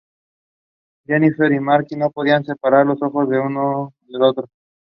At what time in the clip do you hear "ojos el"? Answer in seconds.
3.03-3.37